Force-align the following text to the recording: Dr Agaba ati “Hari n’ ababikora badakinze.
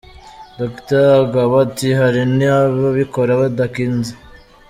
Dr 0.59 1.03
Agaba 1.21 1.55
ati 1.65 1.87
“Hari 1.99 2.21
n’ 2.37 2.39
ababikora 2.57 3.31
badakinze. 3.41 4.11